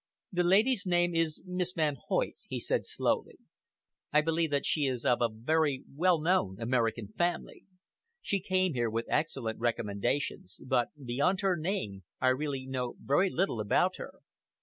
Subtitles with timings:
[0.31, 3.37] "The lady's name is Miss Van Hoyt," he said slowly.
[4.11, 7.65] "I believe that she is of a very well known American family.
[8.19, 13.59] She came here with excellent recommendations; but, beyond her name, I really know very little
[13.59, 14.21] about her.